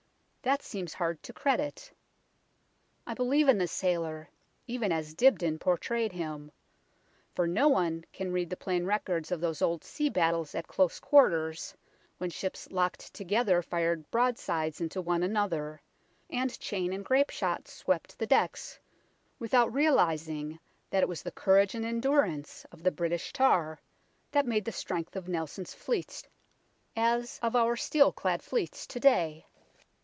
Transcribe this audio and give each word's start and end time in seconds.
That 0.43 0.63
seems 0.63 0.95
hard 0.95 1.21
to 1.21 1.33
credit. 1.33 1.91
I 3.05 3.13
believe 3.13 3.47
in 3.47 3.59
the 3.59 3.67
sailor, 3.67 4.27
even 4.65 4.91
as 4.91 5.13
Dibdin 5.13 5.59
pour 5.59 5.77
trayed 5.77 6.11
him; 6.13 6.51
for 7.35 7.45
no 7.45 7.67
one 7.67 8.05
can 8.11 8.31
read 8.33 8.49
the 8.49 8.57
plain 8.57 8.85
records 8.85 9.31
of 9.31 9.39
those 9.39 9.61
old 9.61 9.83
sea 9.83 10.09
battles 10.09 10.55
at 10.55 10.65
close 10.65 10.99
quarters, 10.99 11.75
when 12.17 12.31
ships 12.31 12.71
locked 12.71 13.13
together 13.13 13.61
fired 13.61 14.09
broadsides 14.09 14.81
into 14.81 14.99
one 14.99 15.21
another, 15.21 15.79
and 16.27 16.59
chain 16.59 16.91
and 16.91 17.05
grape 17.05 17.29
shot 17.29 17.67
swept 17.67 18.17
the 18.17 18.25
decks, 18.25 18.79
without 19.37 19.71
realizing 19.71 20.57
that 20.89 21.03
it 21.03 21.07
was 21.07 21.21
the 21.21 21.31
courage 21.31 21.75
and 21.75 21.85
endurance 21.85 22.65
of 22.71 22.81
the 22.81 22.89
British 22.91 23.31
tar 23.31 23.79
that 24.31 24.47
made 24.47 24.65
the 24.65 24.71
strength 24.71 25.15
of 25.15 25.29
Nelson's 25.29 25.75
fleets, 25.75 26.23
as 26.95 27.37
of 27.43 27.55
our 27.55 27.75
steel 27.75 28.11
clad 28.11 28.39
WAPPING 28.39 28.39
HIGH 28.39 28.41
STREET 28.41 28.51
123 28.55 28.65
fleets 28.65 28.87
to 28.87 28.99
day. 28.99 29.45